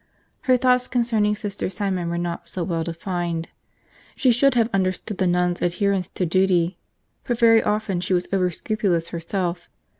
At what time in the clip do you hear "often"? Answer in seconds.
7.61-8.01